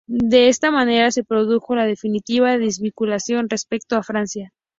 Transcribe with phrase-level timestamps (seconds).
[0.07, 4.51] De esta manera se produjo la definitiva desvinculación respecto a Francia.